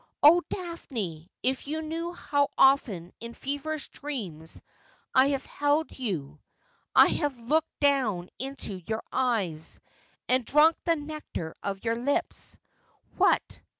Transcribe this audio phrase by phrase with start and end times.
[0.23, 4.59] Oh Daphne, if you knew how often in feverish dreams
[5.13, 6.39] I have held you
[6.95, 9.79] thus; I have looked down into your eyes,
[10.27, 12.57] and drunk the nectar of your lips.
[13.17, 13.59] What